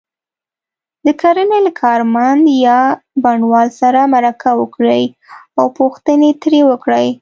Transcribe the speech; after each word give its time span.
د 1.05 1.07
کرنې 1.21 1.59
له 1.67 1.71
کارمند 1.81 2.43
یا 2.65 2.79
بڼوال 3.23 3.67
سره 3.81 3.99
مرکه 4.13 4.51
وکړئ 4.61 5.03
او 5.59 5.65
پوښتنې 5.77 6.29
ترې 6.41 6.61
وکړئ. 6.69 7.07